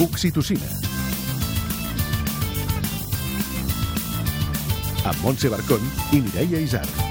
[0.00, 0.68] Oxitocina.
[5.04, 5.82] Amb Montse Barcón
[6.12, 7.07] i Mireia Isar.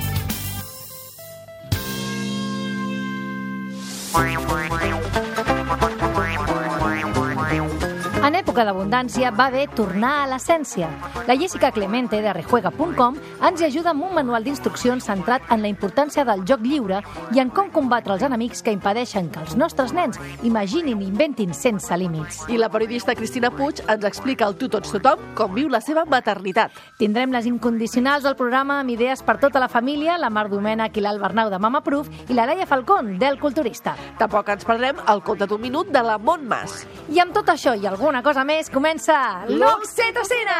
[8.57, 10.87] Època d'abundància va bé tornar a l'essència.
[11.27, 16.23] La Jessica Clemente de rejuega.com ens ajuda amb un manual d'instruccions centrat en la importància
[16.25, 17.03] del joc lliure
[17.35, 21.53] i en com combatre els enemics que impedeixen que els nostres nens imaginin i inventin
[21.53, 22.47] sense límits.
[22.49, 26.07] I la periodista Cristina Puig ens explica al tu tots tothom com viu la seva
[26.09, 26.73] maternitat.
[26.97, 31.05] Tindrem les incondicionals del programa amb idees per tota la família, la Mar Domènech i
[31.05, 33.93] l'Albernau de Mama Proof i la Laia Falcón del Culturista.
[34.17, 36.87] Tampoc ens perdrem el conte d'un minut de la Montmas.
[37.13, 40.57] I amb tot això i alguna cosa més comença l'Oxitocina!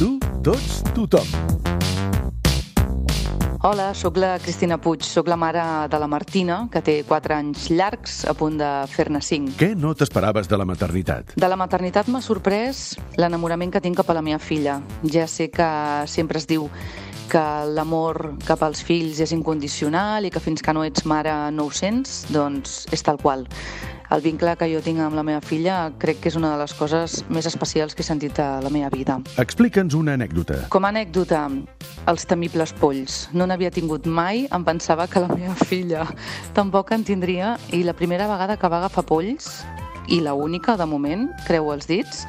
[0.00, 0.10] Tu,
[0.42, 1.28] tots, tothom.
[3.62, 5.62] Hola, sóc la Cristina Puig, sóc la mare
[5.92, 9.52] de la Martina, que té 4 anys llargs, a punt de fer-ne 5.
[9.60, 11.34] Què no t'esperaves de la maternitat?
[11.36, 14.80] De la maternitat m'ha sorprès l'enamorament que tinc cap a la meva filla.
[15.04, 15.68] Ja sé que
[16.08, 16.70] sempre es diu
[17.30, 21.68] que l'amor cap als fills és incondicional i que fins que no ets mare no
[21.68, 23.46] ho sents, doncs és tal qual.
[24.10, 26.72] El vincle que jo tinc amb la meva filla crec que és una de les
[26.74, 29.20] coses més especials que he sentit a la meva vida.
[29.38, 30.64] Explica'ns una anècdota.
[30.74, 31.44] Com a anècdota,
[32.10, 33.20] els temibles polls.
[33.30, 36.08] No n'havia tingut mai, em pensava que la meva filla
[36.58, 39.60] tampoc en tindria i la primera vegada que va agafar polls,
[40.10, 42.24] i la única de moment, creu els dits,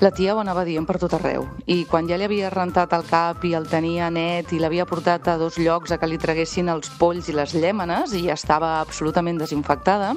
[0.00, 1.46] la tia ho anava dient per tot arreu.
[1.66, 5.28] I quan ja li havia rentat el cap i el tenia net i l'havia portat
[5.32, 8.76] a dos llocs a que li traguessin els polls i les llèmenes i ja estava
[8.82, 10.12] absolutament desinfectada,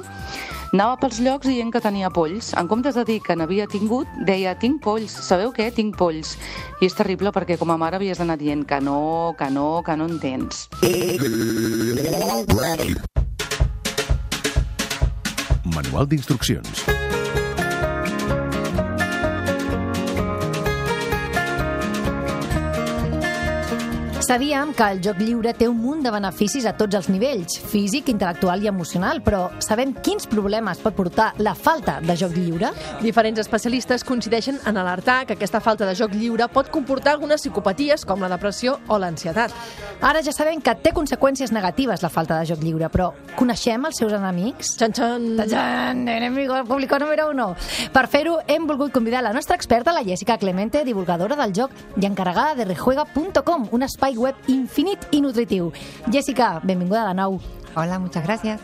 [0.74, 2.52] anava pels llocs dient que tenia polls.
[2.60, 5.70] En comptes de dir que n'havia tingut, deia, tinc polls, sabeu què?
[5.72, 6.36] Tinc polls.
[6.80, 9.96] I és terrible perquè com a mare havies d'anar dient que no, que no, que
[9.96, 10.68] no en tens.
[15.70, 16.99] Manual d'instruccions.
[24.30, 28.12] Sabíem que el joc lliure té un munt de beneficis a tots els nivells, físic,
[28.12, 32.70] intel·lectual i emocional, però sabem quins problemes pot portar la falta de joc lliure?
[33.02, 38.06] Diferents especialistes coincideixen en alertar que aquesta falta de joc lliure pot comportar algunes psicopaties
[38.06, 39.50] com la depressió o l'ansietat.
[39.98, 43.98] Ara ja sabem que té conseqüències negatives la falta de joc lliure, però coneixem els
[43.98, 44.76] seus enemics?
[44.78, 45.26] Txan, txan.
[45.42, 47.48] Txan, enemigo público número uno.
[47.90, 52.06] Per fer-ho, hem volgut convidar la nostra experta, la Jessica Clemente, divulgadora del joc i
[52.06, 55.72] encarregada de rejuega.com, un espai web infinit i nutritiu.
[56.12, 57.40] Jessica, benvinguda de nou.
[57.74, 58.60] Hola, muchas gracias.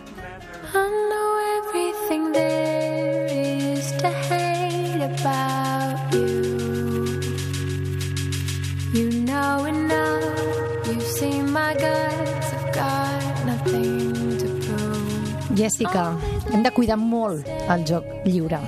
[14.36, 15.56] To prove.
[15.56, 16.16] Jessica,
[16.52, 18.60] hem de cuidar molt el joc lliure.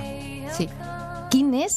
[0.57, 0.65] Sí.
[1.29, 1.75] Quin és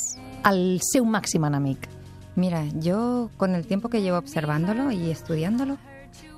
[0.49, 2.02] el seu màxim enemic?
[2.37, 5.77] Mira, yo con el tiempo que llevo observándolo y estudiándolo,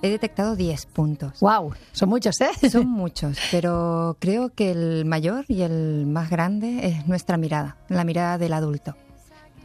[0.02, 1.40] he detectado 10 puntos.
[1.40, 2.70] Wow, son muchos, ¿eh?
[2.70, 8.04] Son muchos, pero creo que el mayor y el más grande es nuestra mirada, la
[8.04, 8.96] mirada del adulto.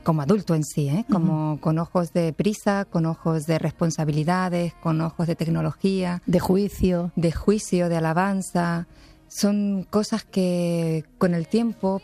[0.03, 1.06] Como adulto en sí, ¿eh?
[1.12, 7.11] como con ojos de prisa, con ojos de responsabilidades, con ojos de tecnología, De juicio.
[7.16, 8.88] de juicio, de alabanza.
[9.28, 12.01] Son cosas que con el tiempo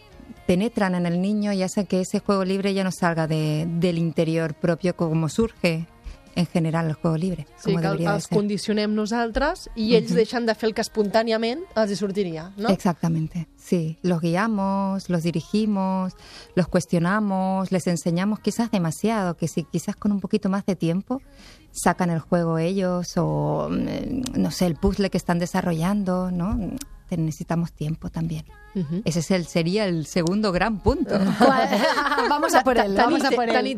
[0.47, 3.97] penetran en el niño y hacen que ese juego libre ya no salga de- del
[3.97, 5.87] interior propio como surge
[6.37, 7.47] en general el juego libre.
[7.57, 8.35] Sí, como que els ser.
[8.37, 12.67] condicionem nosaltres i ells deixen de fer el que espontàniament els hi sortiria, no?
[12.69, 13.97] Exactamente, sí.
[14.01, 16.11] Los guiamos, los dirigimos,
[16.53, 21.21] los cuestionamos, les enseñamos quizás demasiado, que si quizás con un poquito más de tiempo
[21.71, 26.59] sacan el juego ellos o, mm, no sé, el puzzle que están desarrollando, ¿no?
[27.09, 28.45] Necesitamos tiempo también.
[29.05, 31.17] Ese es el, sería el segundo gran punto.
[32.29, 33.77] vamos a por él, vamos a por él.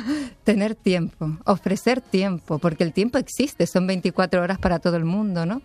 [0.44, 5.46] Tener tiempo, ofrecer tiempo, porque el tiempo existe, son 24 horas para todo el mundo,
[5.46, 5.62] ¿no?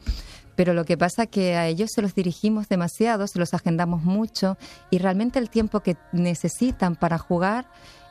[0.56, 4.58] Pero lo que pasa que a ellos se los dirigimos demasiado, se los agendamos mucho
[4.90, 7.68] y realmente el tiempo que necesitan para jugar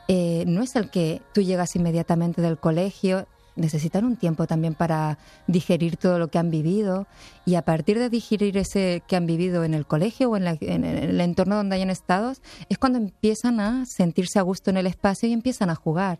[0.08, 5.18] eh, no es el que tú llegas inmediatamente del colegio, necesitan un tiempo también para
[5.46, 7.06] digerir todo lo que han vivido
[7.46, 10.58] y a partir de digerir ese que han vivido en el colegio o en, la-
[10.60, 12.32] en el entorno donde hayan estado,
[12.68, 16.18] es cuando empiezan a sentirse a gusto en el espacio y empiezan a jugar.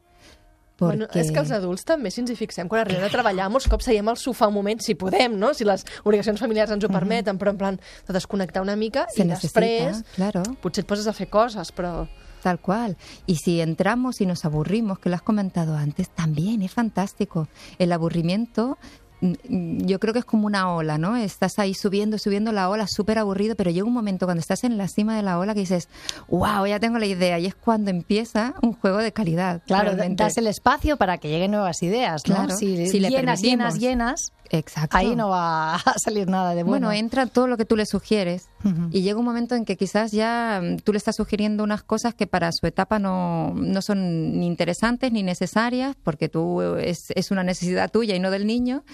[0.76, 0.96] Porque...
[0.96, 3.68] Bueno, és que els adults també, si ens hi fixem, quan arribem a treballar, molts
[3.70, 5.52] cops seiem al sofà un moment, si podem, no?
[5.54, 9.22] si les obligacions familiars ens ho permeten, però en plan de desconnectar una mica Se
[9.22, 10.42] i necesita, després claro.
[10.60, 12.08] potser et poses a fer coses, però...
[12.44, 12.98] Tal cual.
[13.24, 17.48] Y si entramos y nos aburrimos, que lo has comentado antes, también es fantástico.
[17.78, 18.76] El aburrimiento
[19.22, 21.16] mm, yo creo que es como una ola, ¿no?
[21.16, 24.76] Estás ahí subiendo, subiendo la ola, súper aburrido, pero llega un momento cuando estás en
[24.76, 25.88] la cima de la ola que dices,
[26.28, 27.38] wow, ya tengo la idea.
[27.38, 29.62] Y es cuando empieza un juego de calidad.
[29.66, 30.22] Claro, realmente.
[30.22, 32.34] das el espacio para que lleguen nuevas ideas, ¿no?
[32.34, 34.98] Claro, si, si le llenas, llenas, llenas, Exacto.
[34.98, 36.88] ahí no va a salir nada de bueno.
[36.88, 38.50] Bueno, entra todo lo que tú le sugieres
[38.90, 42.14] Y llega un momento en que quizás ya mm, tú le estás sugiriendo unas cosas
[42.14, 47.12] que para su etapa no, no son ni interesantes ni necesarias porque tú eh, es,
[47.14, 48.84] es una necesidad tuya y no del niño.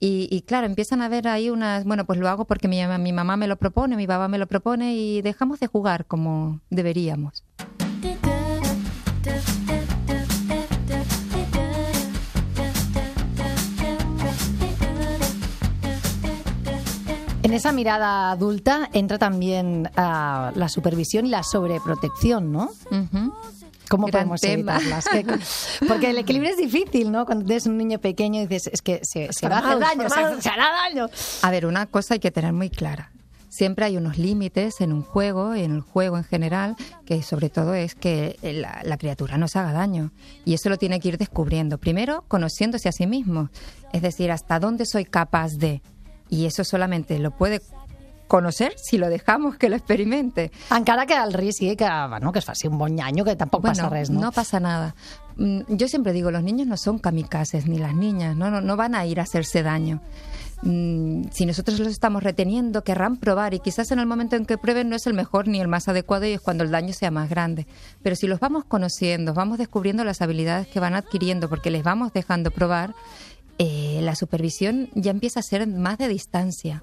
[0.00, 3.12] Y, y claro, empiezan a ver ahí unas, bueno, pues lo hago porque mi, mi
[3.12, 7.44] mamá me lo propone, mi papá me lo propone y dejamos de jugar como deberíamos.
[17.42, 22.70] En esa mirada adulta entra también ah, la supervisión y la sobreprotección, ¿no?
[23.88, 24.76] ¿Cómo Gran podemos tema.
[24.76, 25.04] evitarlas?
[25.08, 27.26] ¿Qué- Porque el equilibrio es difícil, ¿no?
[27.26, 30.08] Cuando tienes un niño pequeño y dices, es que se, se va a hacer daño,
[30.08, 31.08] se, se hará daño.
[31.42, 33.10] A ver, una cosa hay que tener muy clara.
[33.50, 36.74] Siempre hay unos límites en un juego, en el juego en general,
[37.04, 40.10] que sobre todo es que la, la criatura no se haga daño.
[40.46, 41.76] Y eso lo tiene que ir descubriendo.
[41.76, 43.50] Primero, conociéndose a sí mismo.
[43.92, 45.82] Es decir, hasta dónde soy capaz de.
[46.32, 47.60] Y eso solamente lo puede
[48.26, 50.50] conocer si lo dejamos que lo experimente.
[50.74, 53.60] Encara que el risc sigui que, bueno, que es faci un bon nyanyo, que tampoc
[53.60, 54.32] passa res, no?
[54.32, 54.94] pasa nada.
[55.36, 58.76] Mm, Yo siempre digo, los niños no son kamikazes, ni las niñas, no, no, no
[58.78, 60.00] van a ir a hacerse daño.
[60.62, 64.56] Mm, Si nosotros los estamos reteniendo, querrán probar y quizás en el momento en que
[64.56, 67.10] prueben no es el mejor ni el más adecuado y es cuando el daño sea
[67.10, 67.66] más grande.
[68.02, 72.14] Pero si los vamos conociendo, vamos descubriendo las habilidades que van adquiriendo porque les vamos
[72.14, 72.94] dejando probar,
[73.58, 76.82] eh, la supervisión ya empieza a ser más de distancia.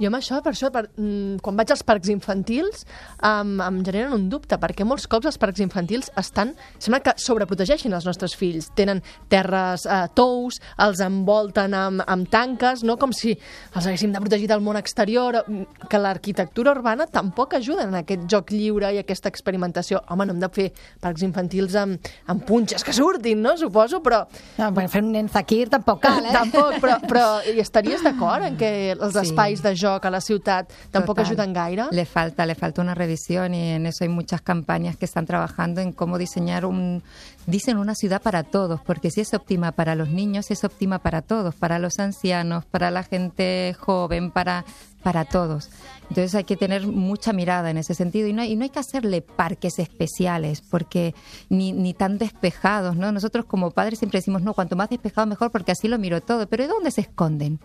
[0.00, 2.84] Jo amb això, per això, per, mm, quan vaig als parcs infantils,
[3.22, 7.92] em, em generen un dubte, perquè molts cops els parcs infantils estan, sembla que sobreprotegeixin
[7.92, 8.70] els nostres fills.
[8.76, 13.32] Tenen terres eh, tous, els envolten amb, amb tanques, no com si
[13.74, 18.26] els haguéssim de protegir del món exterior, mm, que l'arquitectura urbana tampoc ajuda en aquest
[18.30, 20.02] joc lliure i aquesta experimentació.
[20.10, 23.56] Home, no hem de fer parcs infantils amb, amb punxes que surtin, no?
[23.56, 24.26] Suposo, però
[24.58, 26.32] No, bueno, fer un nen zakir tampoc cal, eh?
[26.36, 29.20] Tampoc, però, però hi estaries d'acord en que els Sí.
[29.68, 31.32] De joc a la ciutat tampoc Total.
[31.32, 31.84] ajuden gaire?
[31.90, 35.80] Le falta, le falta una revisión y en eso hay muchas campañas que están trabajando
[35.80, 37.02] en cómo diseñar un,
[37.46, 41.22] dicen una ciudad para todos, porque si es óptima para los niños, es óptima para
[41.22, 44.64] todos, para los ancianos, para la gente joven, para,
[45.02, 45.70] para todos.
[46.08, 48.70] Entonces hay que tener mucha mirada en ese sentido y no hay, y no hay
[48.70, 51.14] que hacerle parques especiales, porque
[51.48, 53.12] ni, ni tan despejados, ¿no?
[53.12, 56.48] Nosotros como padres siempre decimos, no, cuanto más despejado mejor, porque así lo miro todo,
[56.48, 57.60] pero ¿de dónde se esconden?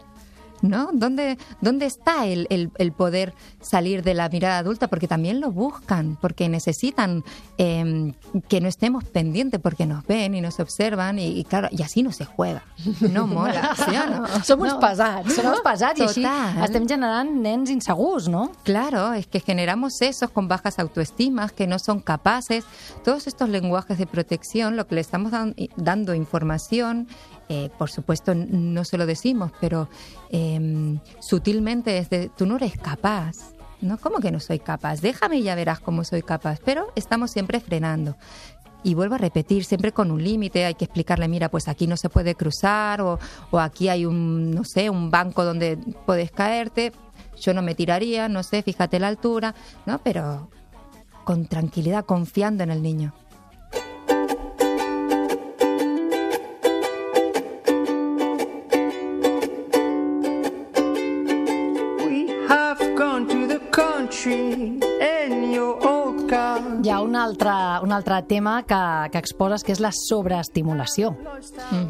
[0.62, 0.90] ¿No?
[0.94, 4.88] ¿Dónde, dónde está el, el- el poder salir de la mirada adulta?
[4.88, 7.24] Porque también lo buscan, porque necesitan
[7.58, 8.14] eh,
[8.48, 12.04] que no estemos pendientes, porque nos ven y nos observan y, y claro, y así
[12.04, 12.64] no se juega.
[13.12, 14.28] No mola, ¿sí o no?
[14.44, 15.52] Som uns pesats, Som no?
[15.52, 16.64] uns pesats i així Total.
[16.66, 18.52] estem generant nens insegurs, no?
[18.64, 22.64] Claro, es que generamos esos con bajas autoestimas, que no son capaces.
[23.04, 27.08] Todos estos lenguajes de protección, lo que le estamos dan- dando información,
[27.52, 29.90] eh, por supuesto no se lo decimos, pero
[30.30, 33.36] eh, sutilmente es de, tú no eres capaz.
[33.82, 33.98] ¿No?
[33.98, 35.02] ¿Cómo que no soy capaz?
[35.02, 36.60] Déjame y ya verás cómo soy capaz.
[36.64, 38.16] Pero estamos siempre frenando.
[38.84, 41.98] Y vuelvo a repetir, siempre con un límite, hay que explicarle, mira, pues aquí no
[41.98, 43.20] se puede cruzar o,
[43.50, 46.92] o aquí hay un, no sé, un banco donde puedes caerte.
[47.42, 49.56] Yo no me tiraría, no sé, fíjate la altura,
[49.88, 49.98] ¿no?
[50.04, 50.50] Pero
[51.26, 53.14] con tranquilidad, confiando en el niño.
[66.84, 67.52] Hi ha un altre,
[67.84, 71.14] un altre tema que, que exposes, que és la sobreestimulació.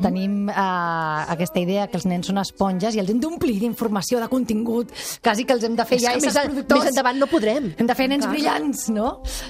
[0.04, 4.28] Tenim eh, aquesta idea que els nens són esponges i els hem d'omplir d'informació, de
[4.32, 4.92] contingut,
[5.24, 6.84] quasi que els hem de fer És ja éssers més, productors.
[6.84, 7.72] més endavant no podrem.
[7.82, 8.34] Hem de fer nens Clar.
[8.36, 9.08] brillants, no?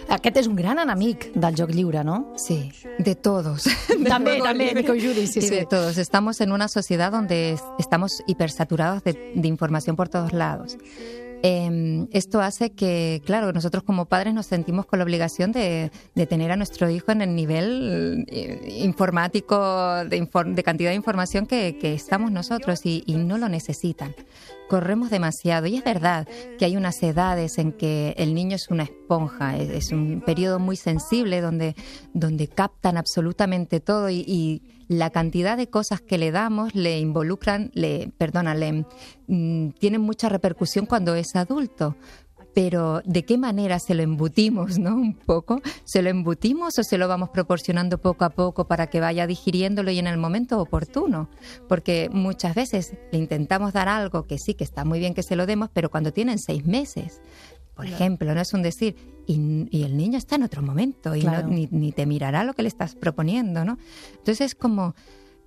[0.08, 2.22] Aquest és un gran enemic del joc lliure, no?
[2.40, 2.60] Sí,
[3.00, 3.68] de todos.
[4.14, 4.72] També, juego també.
[4.80, 5.50] Nico Juri, sí, sí.
[5.50, 5.98] de todos.
[5.98, 10.78] Estamos en una sociedad donde es- estamos hipersaturados de, de información por todos lados.
[11.44, 16.26] Eh, esto hace que, claro, nosotros como padres nos sentimos con la obligación de, de
[16.28, 19.58] tener a nuestro hijo en el nivel eh, informático,
[20.06, 24.14] de, infor- de cantidad de información que, que estamos nosotros y, y no lo necesitan.
[24.72, 26.26] Corremos demasiado y es verdad
[26.58, 30.78] que hay unas edades en que el niño es una esponja, es, un periodo muy
[30.78, 31.76] sensible donde,
[32.14, 37.70] donde captan absolutamente todo y, y la cantidad de cosas que le damos le involucran,
[37.74, 38.86] le, perdona, le
[39.28, 41.98] mm, tienen mucha repercusión cuando es adulto.
[42.54, 44.96] Pero ¿de qué manera se lo embutimos, no?
[44.96, 45.62] Un poco.
[45.86, 49.92] ¿Se lo embutimos o se lo vamos proporcionando poco a poco para que vaya digiriéndolo
[49.92, 51.30] y en el momento oportuno?
[51.70, 55.36] Porque muchas veces le intentamos dar algo que sí, que está muy bien que se
[55.36, 57.22] lo demos, pero cuando tienen seis meses,
[57.76, 61.24] por ejemplo, no es un decir, y, y el niño está en otro momento y
[61.24, 63.78] no- ni, ni te mirará lo que le estás proponiendo, ¿no?
[64.12, 64.94] Entonces es como,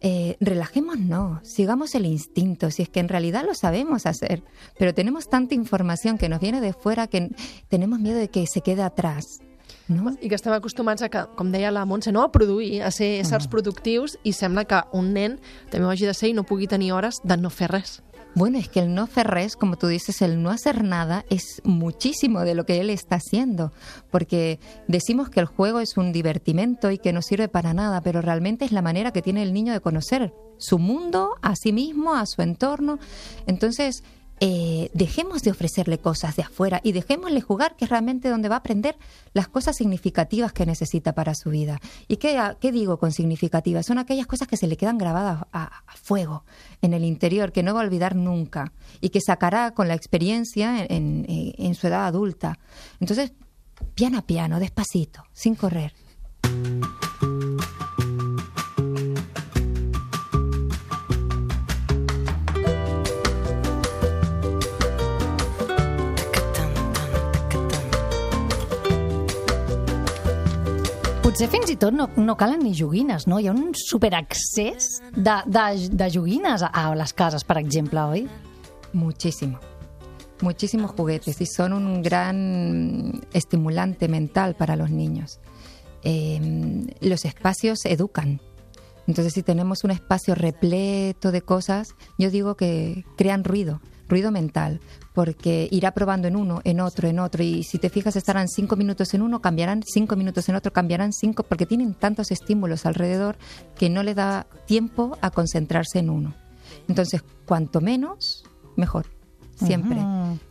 [0.07, 4.43] eh, relajémonos, sigamos el instinto, si es que en realidad lo sabemos hacer,
[4.79, 7.31] pero tenemos tanta información que nos viene de fuera que
[7.69, 9.41] tenemos miedo de que se quede atrás.
[9.89, 10.13] No?
[10.21, 12.23] I que estem acostumats a que, com deia la Montse, no?
[12.23, 15.39] a produir, a ser éssers productius i sembla que un nen
[15.73, 17.99] també ho hagi de ser i no pugui tenir hores de no fer res.
[18.35, 22.41] Bueno, es que el no ferres, como tú dices, el no hacer nada es muchísimo
[22.41, 23.73] de lo que él está haciendo,
[24.11, 28.21] porque decimos que el juego es un divertimento y que no sirve para nada, pero
[28.23, 32.15] realmente es la manera que tiene el niño de conocer su mundo, a sí mismo,
[32.15, 32.99] a su entorno.
[33.47, 34.03] Entonces,
[34.47, 38.57] eh, dejemos de ofrecerle cosas de afuera y dejémosle jugar, que es realmente donde va
[38.57, 38.95] a aprender
[39.33, 41.81] las cosas significativas que necesita para su vida.
[42.09, 43.87] ¿Y qué, qué digo con significativas?
[43.87, 46.45] Son aquellas cosas que se le quedan grabadas a, fuego
[46.83, 50.85] en el interior, que no va a olvidar nunca y que sacará con la experiencia
[50.85, 52.59] en, en- en su edad adulta.
[53.01, 53.33] Entonces,
[53.95, 55.95] piano a piano, despacito, sin correr.
[71.35, 73.41] Potser fins i tot no, no calen ni joguines, no?
[73.43, 78.21] Hi ha un superaccés de, de, de joguines a, a les cases, per exemple, oi?
[78.93, 79.59] Muchísimo.
[80.43, 85.41] Muchísimos juguetes y son un gran estimulante mental para los niños.
[86.05, 88.41] Eh, los espacios educan.
[89.09, 94.81] Entonces, si tenemos un espacio repleto de cosas, yo digo que crean ruido, ruido mental,
[95.13, 97.43] porque irá probando en uno, en otro, en otro.
[97.43, 101.13] Y si te fijas, estarán cinco minutos en uno, cambiarán cinco minutos en otro, cambiarán
[101.13, 103.37] cinco, porque tienen tantos estímulos alrededor
[103.77, 106.35] que no le da tiempo a concentrarse en uno.
[106.89, 108.45] Entonces, cuanto menos,
[108.77, 109.07] mejor.
[109.57, 109.99] Siempre.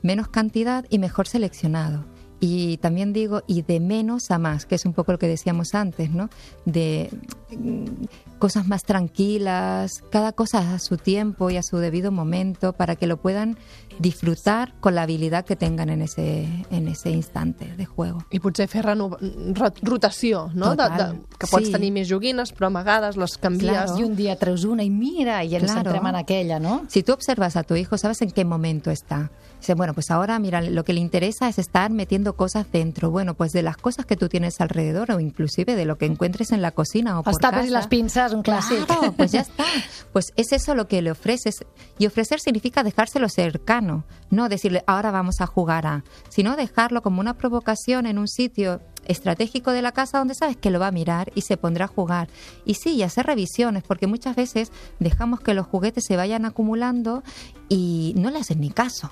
[0.02, 2.06] Menos cantidad y mejor seleccionado.
[2.40, 5.76] Y también digo, y de menos a más, que es un poco lo que decíamos
[5.76, 6.30] antes, ¿no?
[6.66, 7.10] De
[8.44, 13.08] cosas más tranquilas, cada cosa a su tiempo y a su debido momento, para que
[13.08, 13.58] lo puedan
[14.00, 18.26] disfrutar con la habilidad que tengan en ese, en ese instante de juego.
[18.32, 18.84] I potser fer
[19.82, 20.72] rotació, no?
[20.72, 21.14] De, Total.
[21.14, 21.72] de, que pots Sí.
[21.72, 23.72] tenir més joguines, però a vegades les canvies.
[23.72, 23.98] Claro.
[23.98, 25.92] I un dia treus una i mira, i ens Claro.
[25.92, 26.84] centrem en aquella, no?
[26.90, 29.32] Si tú observas a tu hijo, sabes en qué momento está.
[29.60, 33.12] Dice, bueno, pues ahora, mira, lo que le interesa es estar metiendo cosas dentro.
[33.12, 36.52] Bueno, pues de las cosas que tú tienes alrededor o inclusive de lo que encuentres
[36.52, 37.68] en la cocina o por tapes casa.
[37.68, 38.33] i les pinces,
[38.86, 39.66] Claro, pues ya está.
[40.12, 41.66] Pues es eso lo que le ofreces.
[41.98, 47.20] Y ofrecer significa dejárselo cercano, no decirle, ahora vamos a jugar a, sino dejarlo como
[47.20, 50.92] una provocación en un sitio estratégico de la casa donde sabes que lo va a
[50.92, 52.30] mirar y se pondrá a jugar.
[52.66, 57.24] Y sí, y hacer revisiones, porque muchas veces dejamos que los juguetes se vayan acumulando
[57.70, 59.12] y no le hacen ni caso.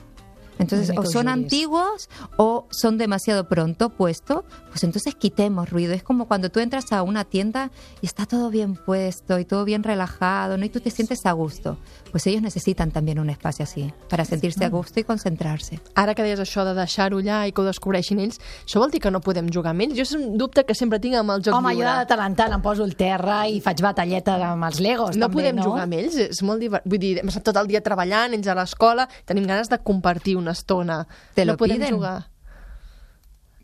[0.61, 5.93] Entonces, o son antiguos o son demasiado pronto puestos, pues entonces quitemos ruido.
[5.93, 9.65] Es como cuando tú entras a una tienda y está todo bien puesto y todo
[9.65, 10.65] bien relajado, ¿no?
[10.65, 11.77] Y tú te sientes a gusto.
[12.11, 15.79] Pues ellos necesitan también un espacio así, para sentirse a gusto y concentrarse.
[15.95, 19.01] Ara que deies això de deixar-ho allà i que ho descobreixin ells, això vol dir
[19.03, 19.95] que no podem jugar amb ells?
[19.97, 21.95] Jo és un dubte que sempre tinc amb el joc Home, jo lliure.
[22.01, 25.27] de tant en tant em poso el terra i faig batalleta amb els legos, no
[25.27, 25.67] també, podem no?
[25.69, 26.87] jugar amb ells, és molt divert...
[26.91, 30.35] Vull dir, hem estat tot el dia treballant, ells a l'escola, tenim ganes de compartir
[30.39, 31.07] una estona.
[31.33, 31.93] Te lo piden?
[31.95, 32.29] jugar.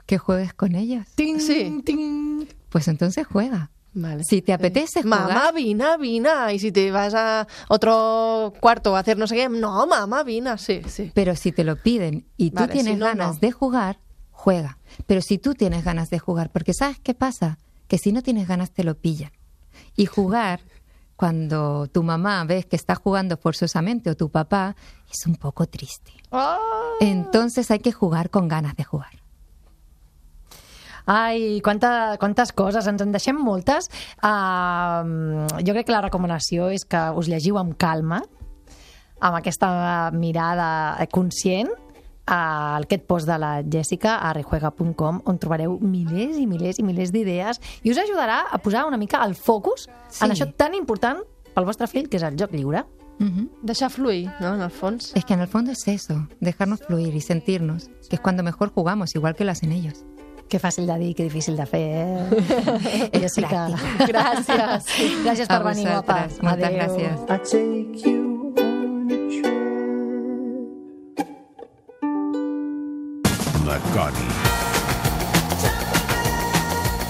[0.06, 1.06] Que juegues con ellos.
[1.16, 1.82] Ting, Sí.
[1.86, 2.46] ting.
[2.70, 3.72] Pues entonces juega.
[3.94, 4.24] Vale.
[4.24, 6.30] Si te apetece jugar, Mamá, vine, vine.
[6.54, 10.58] Y si te vas a otro cuarto a hacer no sé qué, no, mamá, vine.
[10.60, 11.12] Sí, sí.
[11.16, 13.40] pero si te lo piden y tú Vale, tienes si no, ganas no.
[13.40, 14.00] de jugar,
[14.32, 14.78] juega.
[15.08, 17.58] Pero si tú tienes ganas de jugar, porque ¿sabes qué pasa?
[17.88, 19.32] Que si no tienes ganas te lo pillan.
[19.96, 20.62] Y jugar,
[21.18, 24.76] cuando tu mamá ves que está jugando forzosamente o tu papá,
[25.12, 26.14] es un poco triste.
[27.02, 29.12] Entonces hay que jugar con ganas de jugar.
[31.10, 33.88] Ai, quanta, quantes coses, ens en deixem moltes.
[34.20, 38.20] Uh, jo crec que la recomanació és que us llegiu amb calma,
[39.24, 41.72] amb aquesta mirada conscient,
[42.28, 47.12] a aquest post de la Jessica a rejuega.com on trobareu milers i milers i milers
[47.16, 50.26] d'idees i us ajudarà a posar una mica el focus Sí.
[50.26, 51.20] en això tan important
[51.56, 52.84] pel vostre fill, que és el joc lliure.
[53.20, 53.48] Ujú.
[53.64, 55.12] Deixar fluir, no?, en el fons.
[55.16, 58.72] Es que en el fondo es eso, dejarnos fluir y sentirnos, que es cuando mejor
[58.72, 60.06] jugamos, igual que lo hacen ellos.
[60.50, 63.10] Que fàcil de dir, que difícil de fer, eh?
[63.12, 63.68] És Jessica.
[64.08, 64.86] Gràcies.
[65.26, 66.28] Gràcies A per venir, guapa.
[66.42, 66.78] Moltes Adéu.
[66.78, 67.26] gràcies.
[67.26, 68.37] I take you
[73.68, 73.88] on a trip.
[73.88, 74.58] de Coni.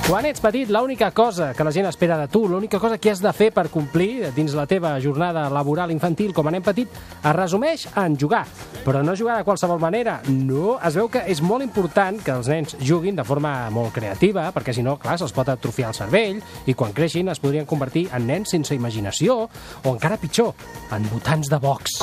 [0.07, 3.19] Quan ets petit, l'única cosa que la gent espera de tu, l'única cosa que has
[3.19, 6.87] de fer per complir dins la teva jornada laboral infantil com a nen petit,
[7.19, 8.45] es resumeix en jugar.
[8.85, 10.77] Però no jugar de qualsevol manera, no.
[10.79, 14.71] Es veu que és molt important que els nens juguin de forma molt creativa, perquè
[14.71, 18.31] si no, clar, se'ls pot atrofiar el cervell i quan creixin es podrien convertir en
[18.31, 19.49] nens sense imaginació
[19.83, 20.55] o encara pitjor,
[20.95, 21.99] en votants de Vox.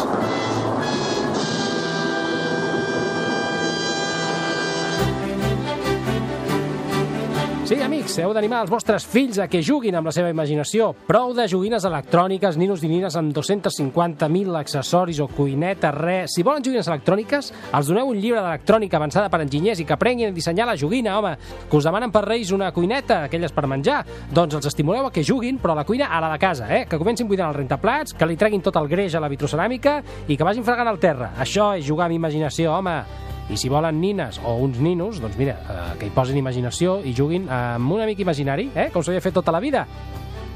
[7.64, 10.90] Sí, amics, heu d'animar els vostres fills a que juguin amb la seva imaginació.
[11.08, 16.34] Prou de joguines electròniques, ninos i nines amb 250.000 accessoris o cuinetes, res.
[16.36, 20.28] Si volen joguines electròniques, els doneu un llibre d'electrònica avançada per enginyers i que aprenguin
[20.28, 21.32] a dissenyar la joguina, home.
[21.70, 24.02] Que us demanen per Reis una cuineta, aquelles per menjar.
[24.28, 26.84] Doncs els estimuleu a que juguin, però a la cuina a la de casa, eh?
[26.84, 30.36] Que comencin buidant el rentaplats, que li treguin tot el greix a la vitroceràmica i
[30.36, 31.32] que vagin fregant al terra.
[31.40, 33.23] Això és jugar amb imaginació, home.
[33.50, 37.12] I si volen nines o uns ninos, doncs mira, eh, que hi posin imaginació i
[37.16, 39.86] juguin amb un amic imaginari, eh, com s'havia fet tota la vida.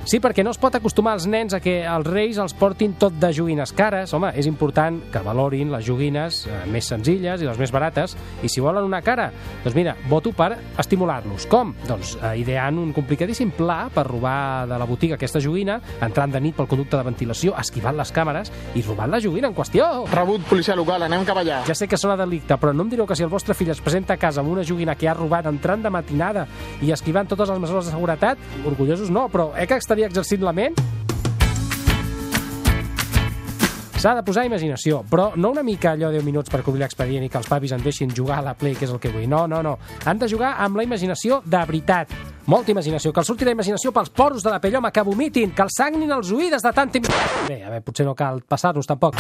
[0.09, 3.13] Sí, perquè no es pot acostumar els nens a que els reis els portin tot
[3.21, 4.15] de joguines cares.
[4.17, 8.15] Home, és important que valorin les joguines eh, més senzilles i les més barates.
[8.41, 9.27] I si volen una cara,
[9.67, 11.45] doncs mira, voto per estimular-los.
[11.53, 11.75] Com?
[11.85, 16.41] Doncs eh, ideant un complicadíssim pla per robar de la botiga aquesta joguina, entrant de
[16.41, 18.49] nit pel conducte de ventilació, esquivant les càmeres
[18.81, 19.91] i robant la joguina en qüestió.
[20.15, 21.61] Rebut policia local, anem cap allà.
[21.69, 23.85] Ja sé que sona delicte, però no em direu que si el vostre fill es
[23.85, 26.49] presenta a casa amb una joguina que ha robat entrant de matinada
[26.81, 30.53] i esquivant totes les mesures de seguretat, orgullosos no, però eh que estaria exercint la
[30.55, 30.77] ment?
[33.99, 37.29] S'ha de posar imaginació, però no una mica allò 10 minuts per cobrir l'expedient i
[37.33, 39.27] que els pavis en deixin jugar a la Play, que és el que vull.
[39.29, 39.73] No, no, no.
[40.07, 42.15] Han de jugar amb la imaginació de veritat.
[42.47, 45.51] Molta imaginació, que els surti la imaginació pels poros de la pell, home, que vomitin,
[45.51, 47.03] que els sagnin els oïdes de tanta...
[47.03, 47.11] im-
[47.51, 49.19] Bé, a veure, potser no cal passar-nos tampoc.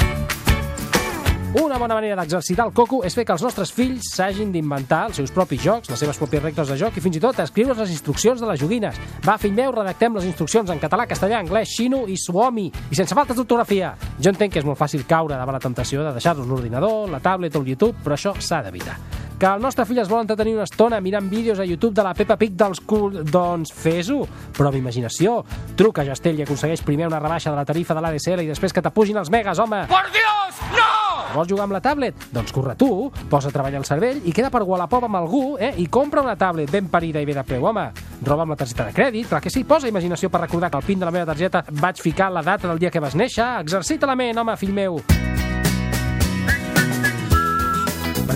[1.54, 5.16] Una bona manera d'exercitar el coco és fer que els nostres fills s'hagin d'inventar els
[5.16, 7.92] seus propis jocs, les seves pròpies regles de joc i fins i tot escriure les
[7.94, 8.98] instruccions de les joguines.
[9.24, 13.16] Va, fill meu, redactem les instruccions en català, castellà, anglès, xino i suomi, i sense
[13.16, 13.94] faltes d'ortografia.
[14.20, 17.56] Jo entenc que és molt fàcil caure davant la temptació de deixar-los l'ordinador, la tablet
[17.56, 18.98] o el YouTube, però això s'ha d'evitar.
[19.40, 22.12] Que el nostre fill es vol entretenir una estona mirant vídeos a YouTube de la
[22.12, 23.22] Peppa Pig dels cul...
[23.24, 24.20] Doncs fes-ho,
[24.52, 25.40] però amb imaginació.
[25.78, 28.82] Truca a i aconsegueix primer una rebaixa de la tarifa de l'ADSL i després que
[28.82, 29.86] t'apugin els megas, home!
[29.88, 30.66] ¡Por Dios!
[30.76, 30.97] ¡No!
[31.34, 32.28] Vols jugar amb la tablet?
[32.32, 32.88] Doncs corre tu,
[33.30, 35.74] posa a treballar el cervell i queda per Wallapop amb algú, eh?
[35.76, 37.88] I compra una tablet ben parida i bé de preu, home.
[38.24, 40.86] Roba amb la targeta de crèdit, clar que sí, posa imaginació per recordar que al
[40.88, 43.48] pin de la meva targeta vaig ficar la data del dia que vas néixer.
[43.60, 45.02] Exercita la ment, home, fill meu.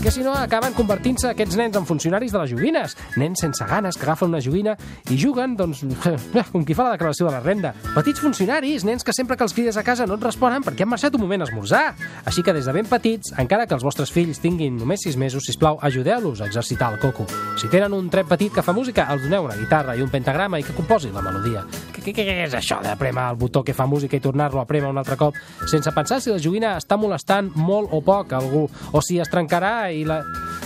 [0.03, 2.97] Perquè si no acaben convertint-se aquests nens en funcionaris de les joguines.
[3.23, 4.73] Nens sense ganes que agafen una joguina
[5.15, 5.85] i juguen, doncs,
[6.51, 7.71] com qui fa la declaració de la renda.
[7.95, 10.91] Petits funcionaris, nens que sempre que els crides a casa no et responen perquè han
[10.91, 11.85] marxat un moment a esmorzar.
[12.27, 15.47] Així que des de ben petits, encara que els vostres fills tinguin només 6 mesos,
[15.47, 17.29] sisplau, ajudeu-los a exercitar el coco.
[17.63, 20.59] Si tenen un tren petit que fa música, els doneu una guitarra i un pentagrama
[20.59, 21.63] i que composi la melodia.
[21.93, 24.67] Què, què, què és això de prémer el botó que fa música i tornar-lo a
[24.67, 25.39] prémer un altre cop
[25.71, 29.31] sense pensar si la joguina està molestant molt o poc a algú o si es
[29.31, 30.23] trencarà i la...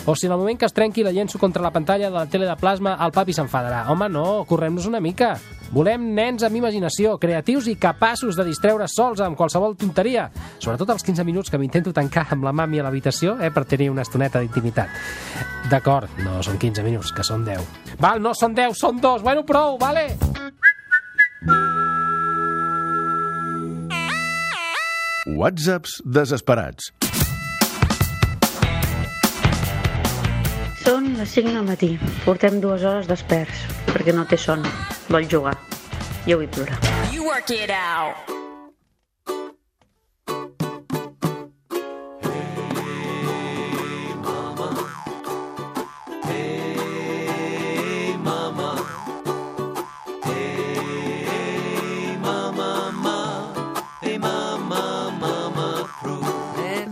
[0.06, 2.26] o si en el moment que es trenqui la llenço contra la pantalla de la
[2.30, 3.86] tele de plasma el papi s'enfadarà.
[3.92, 5.34] Home, no, correm-nos una mica.
[5.74, 10.28] Volem nens amb imaginació, creatius i capaços de distreure sols amb qualsevol tonteria.
[10.62, 13.90] Sobretot els 15 minuts que m'intento tancar amb la mami a l'habitació eh, per tenir
[13.90, 14.88] una estoneta d'intimitat.
[15.70, 17.98] D'acord, no són 15 minuts, que són 10.
[17.98, 19.26] Val, no són 10, són 2.
[19.26, 20.06] Bueno, prou, vale?
[25.26, 26.92] Whatsapps desesperats.
[31.06, 31.88] Són les 5 del matí.
[32.24, 34.66] Portem dues hores desperts, perquè no té son.
[35.06, 35.54] Vol jugar.
[36.26, 36.80] Jo vull plorar.
[37.14, 38.35] You work it out.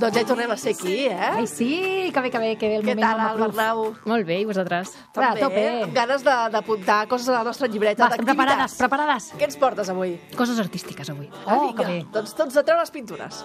[0.04, 1.30] Doncs ja hi tornem a ser aquí, eh?
[1.40, 3.40] Ai, sí, que bé, que bé, que bé el Què moment tal, el.
[3.44, 3.82] Bernau?
[4.04, 4.92] Molt bé, i vosaltres?
[4.94, 5.64] A També, tope.
[5.84, 9.32] amb ganes de- d'apuntar coses a la nostra llibreta Va, estem preparades, preparades.
[9.38, 10.18] Què ens portes avui?
[10.36, 11.30] Coses artístiques, avui.
[11.46, 12.06] Ah, Oh, vinga, que bé.
[12.12, 13.44] doncs tots a treure les pintures.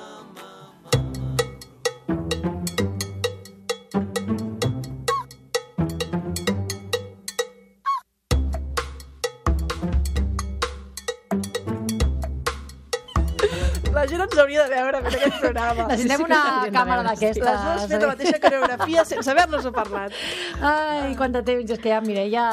[14.12, 15.88] Gent ens hauria de veure en aquest programa.
[15.92, 16.42] Necessitem una
[16.76, 17.48] càmera d'aquestes.
[17.48, 20.20] Les dues fent la mateixa coreografia sense haver-nos-ho parlat.
[20.60, 22.46] Ai, quant de temps, és que ja, Mireia,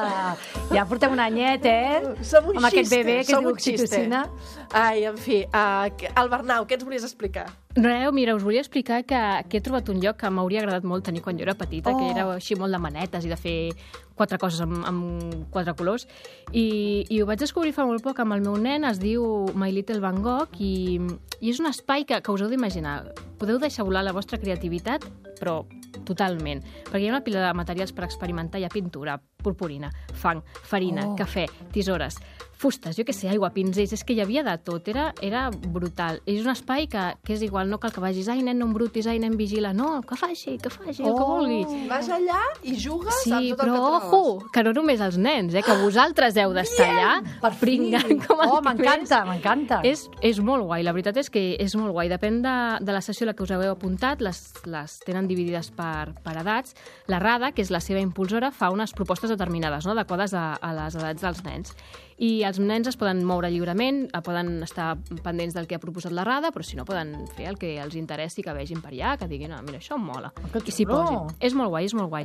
[0.72, 2.16] ja portem un anyet, eh?
[2.22, 4.26] Som un Amb aquest xiste, bebè que es diu oxitocina.
[4.72, 7.48] Ai, en fi, uh, el Bernau, què ens volies explicar?
[7.76, 9.18] Res, mira, us volia explicar que,
[9.50, 11.98] que he trobat un lloc que m'hauria agradat molt tenir quan jo era petita, Oh.
[11.98, 13.56] que era així molt de manetes i de fer
[14.16, 16.06] quatre coses amb, amb quatre colors.
[16.56, 19.68] I, I ho vaig descobrir fa molt poc amb el meu nen, es diu My
[19.76, 20.96] Little Van Gogh, i,
[21.42, 23.12] i és un espai que, que us heu d'imaginar.
[23.36, 25.04] Podeu deixar volar la vostra creativitat,
[25.38, 25.64] però
[26.06, 26.62] totalment.
[26.90, 28.60] Perquè hi ha una pila de materials per experimentar.
[28.60, 31.16] Hi ha pintura, purpurina, fang, farina, Oh.
[31.16, 32.16] cafè, tisores,
[32.56, 36.22] fustes, jo què sé, aigua, pinzells, és que hi havia de tot, era, era brutal.
[36.26, 39.06] És un espai que, que és igual, no cal que vagis, ai, nen, no embrutis,
[39.06, 41.36] ai, nen, vigila, no, que faci, que faci, el que Oh.
[41.36, 41.86] vulgui.
[41.88, 44.08] Vas allà i jugues Sí, amb tot el però que trobes.
[44.40, 47.60] ojo, que no només els nens, eh, que vosaltres heu d'estar allà Per fi.
[47.66, 49.80] pringant com els Oh, m'encanta, m'encanta.
[49.84, 52.08] És, és molt guai, la veritat és que és molt guai.
[52.08, 55.70] Depèn de, de la sessió a la que us heu apuntat, les, les tenen dividides
[55.76, 56.76] per, per edats.
[57.10, 59.94] La RADA, que és la seva impulsora, fa unes propostes determinades, no?
[59.96, 61.76] adequades a, a les edats dels nens.
[62.16, 66.14] I els nens es poden moure lliurement, eh, poden estar pendents del que ha proposat
[66.16, 69.16] la RADA, però si no poden fer el que els interessi, que vegin per allà,
[69.20, 70.32] que diguin, ah, mira, això em mola.
[70.52, 71.36] que I s'hi posin.
[71.40, 72.24] És molt guai, és molt guai.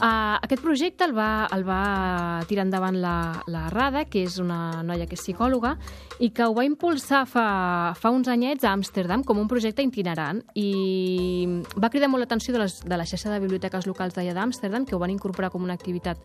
[0.00, 4.82] Uh, aquest projecte el va, el va tirar endavant la, la Rada, que és una
[4.82, 5.76] noia que és psicòloga,
[6.18, 10.40] i que ho va impulsar fa, fa uns anyets a Amsterdam com un projecte itinerant
[10.56, 11.44] i
[11.76, 14.96] va cridar molt l'atenció de, les, de la xarxa de biblioteques locals d'allà d'Amsterdam, que
[14.96, 16.16] ho van incorporar com una activitat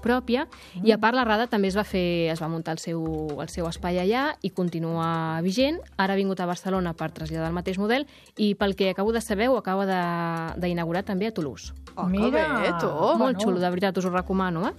[0.00, 0.46] pròpia,
[0.82, 3.00] i a part la Rada també es va fer, es va muntar el seu,
[3.40, 5.78] el seu espai allà i continua vigent.
[5.96, 9.20] Ara ha vingut a Barcelona per traslladar el mateix model i pel que acabo de
[9.20, 11.72] saber ho acaba de- d'inaugurar també a Toulouse.
[11.96, 12.44] Oh, que bé,
[12.80, 12.90] tu.
[13.18, 14.72] Molt xulo, de veritat, us ho recomano, eh?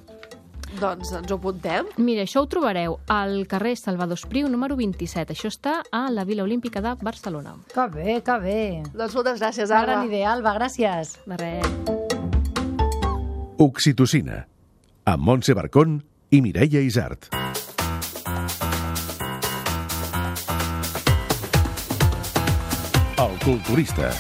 [0.80, 1.86] Doncs ens ho apuntem.
[1.98, 5.34] Mira, això ho trobareu al carrer Salvador Espriu, número 27.
[5.34, 7.56] Això està a la Vila Olímpica de Barcelona.
[7.74, 8.84] Que bé, que bé.
[8.94, 9.82] Doncs moltes gràcies, Alba.
[9.82, 11.18] gran idea, Alba, gràcies.
[11.26, 11.66] De res.
[13.58, 14.48] Oxitocina,
[15.06, 17.30] amb Montse Barcón i Mireia Isart.
[23.44, 24.12] Culturista.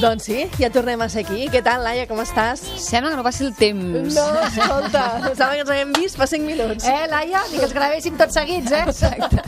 [0.00, 1.46] Doncs sí, ja tornem a ser aquí.
[1.48, 2.60] Què tal, Laia, com estàs?
[2.82, 4.12] Sembla que no passi el temps.
[4.18, 6.84] No, escolta, sembla que ens haguem vist fa 5 minuts.
[6.90, 8.82] Eh, Laia, ni que els gravéssim tots seguits, eh?
[8.90, 9.40] Exacte.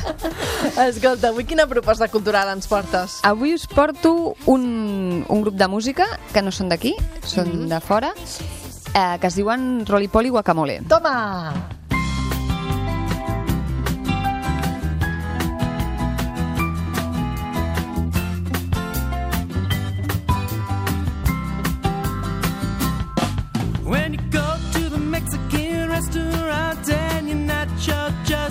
[0.87, 3.18] Escolta, avui quina proposta cultural ens portes?
[3.29, 6.94] Avui us porto un, un grup de música que no són d'aquí,
[7.27, 7.68] són Mhm.
[7.75, 8.14] de fora,
[8.94, 10.81] eh, que es diuen Rolipoli Guacamole.
[10.88, 11.75] Toma!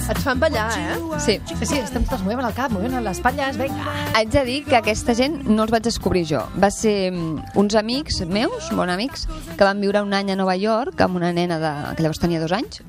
[0.05, 0.97] Et fan ballar, eh?
[1.19, 1.39] Sí.
[1.49, 3.93] Sí, sí, estem totes movent el cap, movent les espatlles, vinga.
[4.13, 6.43] Haig de dir que aquesta gent no els vaig descobrir jo.
[6.61, 9.25] Va ser mm, uns amics meus, bons amics,
[9.57, 12.43] que van viure un any a Nova York amb una nena de, que llavors tenia
[12.43, 12.83] dos anys.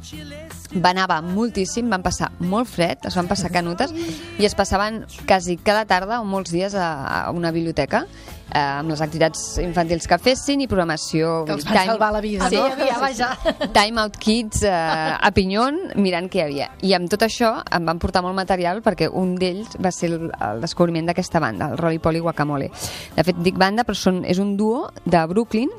[0.77, 3.95] Va nevar moltíssim, van passar molt fred, es van passar canutes
[4.37, 8.05] i es passaven quasi cada tarda o molts dies a, a una biblioteca
[8.53, 11.45] eh, amb les activitats infantils que fessin i programació.
[11.49, 12.67] Que els van salvar la vida, Sí, no?
[12.69, 13.31] hi havia, vaja.
[13.77, 16.71] Time Out Kids eh, a Pinyon mirant què hi havia.
[16.87, 20.31] I amb tot això em van portar molt material perquè un d'ells va ser el,
[20.31, 22.71] el descobriment d'aquesta banda, el Rolly Polly Guacamole.
[23.17, 25.71] De fet, dic banda, però són, és un duo de Brooklyn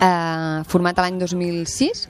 [0.00, 2.08] eh, format l'any 2006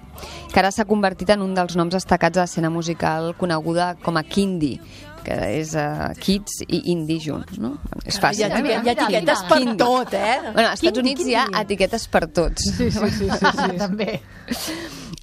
[0.53, 4.23] que ara s'ha convertit en un dels noms destacats de l'escena musical coneguda com a
[4.23, 4.77] Kindi
[5.27, 7.75] que és uh, kids i indie junts, no?
[8.05, 8.47] És fàcil.
[8.47, 8.81] Hi ha, eh?
[8.83, 9.77] hi ha etiquetes per Kindi.
[9.81, 10.37] tot, eh?
[10.51, 12.69] Bueno, als Estats Units hi ha etiquetes per tots.
[12.77, 13.71] Sí, sí, sí, sí, sí.
[13.85, 14.21] també.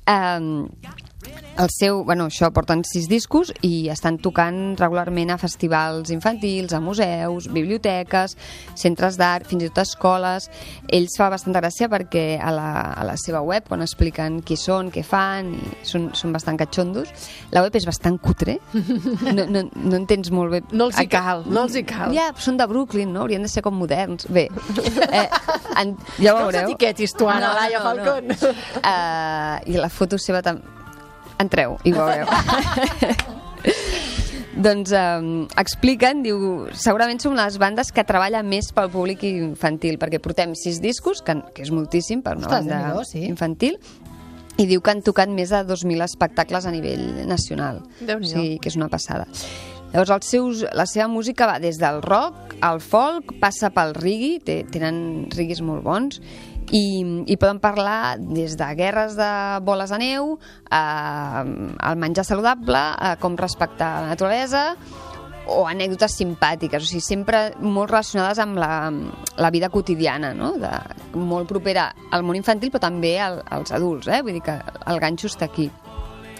[0.09, 0.67] Um,
[1.59, 6.79] el seu, bueno, això porten sis discos i estan tocant regularment a festivals infantils, a
[6.79, 8.37] museus, biblioteques,
[8.79, 10.47] centres d'art, fins i tot escoles.
[10.87, 14.87] Ells fa bastanta gràcia perquè a la, a la seva web, quan expliquen qui són,
[14.93, 17.11] què fan, i són, són bastant catxondos,
[17.51, 18.55] la web és bastant cutre,
[19.35, 20.63] no, no, no entens molt bé...
[20.71, 22.15] No els hi cal, no els hi cal.
[22.15, 23.25] Ja, són de Brooklyn, no?
[23.25, 24.29] Haurien de ser com moderns.
[24.31, 24.47] Bé,
[25.11, 25.27] eh,
[25.75, 26.65] en, ja ho No els veureu.
[26.69, 28.31] etiquetis tu ara, Laia Falcón.
[28.79, 30.78] Uh, I la foto seva també...
[31.39, 32.27] Entreu i ho veureu.
[34.59, 35.29] doncs um,
[35.61, 40.81] expliquen, diu, segurament som les bandes que treballen més pel públic infantil, perquè portem sis
[40.83, 43.23] discos, que, que és moltíssim per una Ostres, banda Déu-n'hi-do, sí.
[43.29, 43.79] infantil,
[44.59, 47.79] i diu que han tocat més de 2.000 espectacles a nivell nacional.
[48.01, 48.35] Déu-n'hi-do.
[48.35, 49.29] Sí, que és una passada.
[49.93, 54.37] Llavors, els seus, la seva música va des del rock al folk, passa pel reggae,
[54.45, 56.19] té, tenen riguis molt bons,
[56.71, 56.85] i,
[57.25, 59.29] i poden parlar des de guerres de
[59.65, 60.33] boles de neu,
[60.69, 64.65] a, al menjar saludable, a com respectar la naturalesa,
[65.49, 68.73] o anècdotes simpàtiques, o sigui, sempre molt relacionades amb la,
[69.41, 70.53] la vida quotidiana, no?
[70.61, 70.69] De,
[71.17, 74.21] molt propera al món infantil, però també al, als adults, eh?
[74.21, 75.69] vull dir que el ganxo està aquí.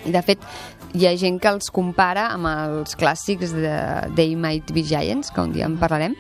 [0.06, 0.46] I de fet,
[0.94, 3.74] hi ha gent que els compara amb els clàssics de
[4.16, 6.16] They Might Be Giants, que un dia en parlarem,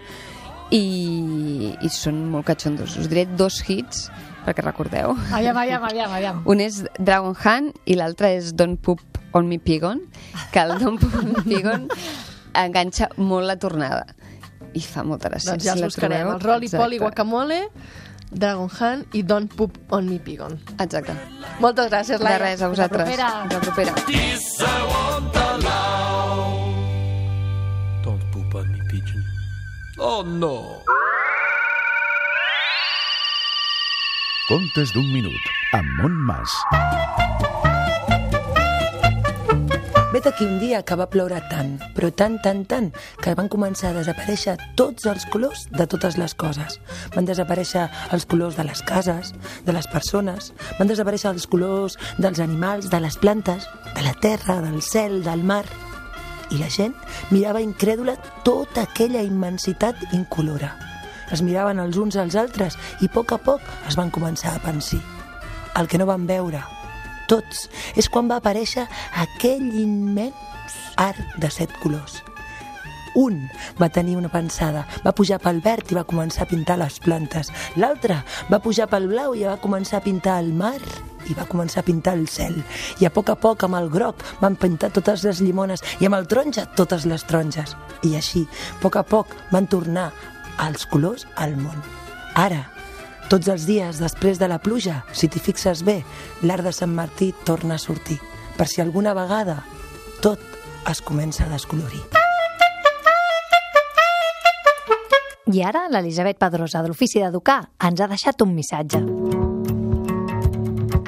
[0.75, 2.97] i, i són molt catxondos.
[3.01, 4.09] Us diré dos hits
[4.45, 5.15] perquè recordeu.
[5.35, 6.41] Aviam, aviam, aviam, aviam.
[6.49, 9.01] Un és Dragon Hunt i l'altre és Don't Poop
[9.37, 10.01] on Me Pigon,
[10.53, 11.87] que el Don't Poop on Me Pigon
[12.65, 14.05] enganxa molt la tornada.
[14.73, 15.53] I fa molta gràcia.
[15.55, 16.27] Doncs ja els buscarem.
[16.35, 16.83] El Rolly Exacte.
[16.83, 17.59] Polly Guacamole,
[18.29, 20.59] Dragon Hunt i Don't Poop on Me Pigon.
[20.79, 21.17] Exacte.
[21.59, 22.37] Moltes gràcies, De Laia.
[22.45, 23.09] res, a vosaltres.
[23.09, 23.93] Fins la propera.
[24.05, 24.69] Fins la
[25.33, 25.68] propera.
[30.01, 30.79] Oh, no.
[34.47, 36.53] Contes d'un minut, amb Montmas.
[40.13, 42.87] Vet aquí un dia que va ploure tant, però tant, tant, tant,
[43.19, 46.79] que van començar a desaparèixer tots els colors de totes les coses.
[47.17, 49.35] Van desaparèixer els colors de les cases,
[49.67, 54.61] de les persones, van desaparèixer els colors dels animals, de les plantes, de la terra,
[54.63, 55.65] del cel, del mar.
[56.49, 56.95] I la gent
[57.29, 60.73] mirava incrèdula tota aquella immensitat incolora.
[61.29, 64.63] Es miraven els uns als altres i a poc a poc es van començar a
[64.63, 65.01] pensar.
[65.77, 66.63] El que no van veure,
[67.29, 68.87] tots, és quan va aparèixer
[69.21, 72.23] aquell immens arc de set colors.
[73.15, 73.41] Un
[73.81, 77.51] va tenir una pensada, va pujar pel verd i va començar a pintar les plantes.
[77.75, 80.77] L'altre va pujar pel blau i va començar a pintar el mar
[81.29, 82.57] i va començar a pintar el cel.
[82.99, 86.19] I a poc a poc amb el groc van pintar totes les llimones i amb
[86.19, 87.75] el taronja totes les taronges.
[88.03, 90.09] I així, a poc a poc, van tornar
[90.65, 91.81] els colors al món.
[92.35, 92.67] Ara,
[93.29, 95.99] tots els dies després de la pluja, si t'hi fixes bé,
[96.41, 98.19] l'arc de Sant Martí torna a sortir,
[98.57, 99.61] per si alguna vegada
[100.23, 100.41] tot
[100.89, 102.18] es comença a descolorir.
[105.49, 108.99] I ara l'Elisabet Pedrosa, de l'Ofici d'Educar, ens ha deixat un missatge.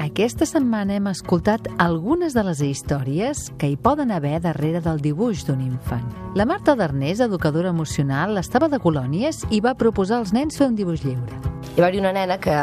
[0.01, 5.43] Aquesta setmana hem escoltat algunes de les històries que hi poden haver darrere del dibuix
[5.45, 6.07] d'un infant.
[6.33, 10.79] La Marta Darnés, educadora emocional, estava de colònies i va proposar als nens fer un
[10.79, 11.37] dibuix lliure.
[11.75, 12.55] Hi va haver una nena que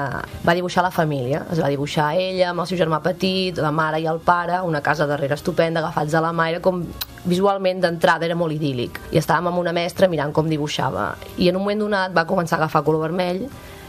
[0.49, 1.45] va dibuixar la família.
[1.53, 4.83] Es va dibuixar ella amb el seu germà petit, la mare i el pare, una
[4.83, 6.51] casa darrere estupenda, agafats de la mà.
[6.51, 6.83] Era com
[7.25, 9.01] visualment d'entrada era molt idíl·lic.
[9.13, 11.11] I estàvem amb una mestra mirant com dibuixava.
[11.39, 13.47] I en un moment donat va començar a agafar color vermell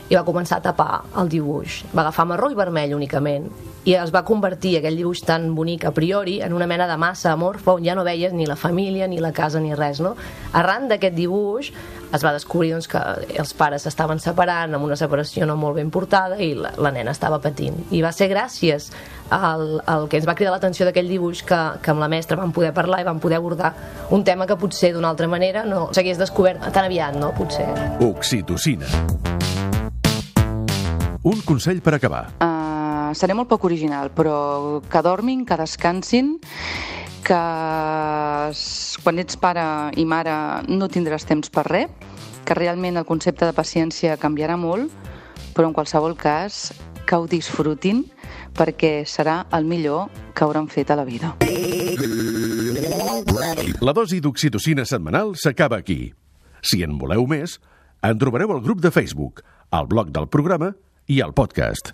[0.09, 1.83] i va començar a tapar el dibuix.
[1.93, 3.45] Va agafar marró i vermell únicament.
[3.85, 7.31] I es va convertir aquell dibuix tan bonic a priori en una mena de massa
[7.31, 10.01] amorfa on ja no veies ni la família, ni la casa, ni res.
[10.01, 10.15] No?
[10.57, 11.71] Arran d'aquest dibuix
[12.09, 12.99] es va descobrir doncs, que
[13.37, 17.13] els pares s'estaven separant amb una separació no molt ben portada i la, la nena
[17.13, 17.77] estava patint.
[17.93, 18.89] I va ser gràcies
[19.29, 22.53] al, al que ens va cridar l'atenció d'aquell dibuix que, que amb la mestra vam
[22.55, 23.73] poder parlar i vam poder abordar
[24.15, 27.31] un tema que potser d'una altra manera no s'hagués descobert tan aviat, no?
[27.37, 27.67] Potser.
[28.03, 28.89] Oxitocina.
[31.23, 32.29] Un consell per acabar.
[32.39, 36.37] Uh, seré molt poc original, però que dormin, que descansin,
[37.27, 37.39] que
[39.03, 39.65] quan ets pare
[39.99, 40.33] i mare
[40.71, 41.91] no tindràs temps per res,
[42.47, 44.89] que realment el concepte de paciència canviarà molt,
[45.53, 46.71] però en qualsevol cas
[47.09, 48.03] que ho disfrutin
[48.53, 51.33] perquè serà el millor que hauran fet a la vida.
[53.81, 56.13] La dosi d'oxitocina setmanal s'acaba aquí.
[56.61, 57.57] Si en voleu més,
[58.03, 59.41] en trobareu al grup de Facebook,
[59.71, 60.73] al blog del programa
[61.07, 61.87] i al podcast.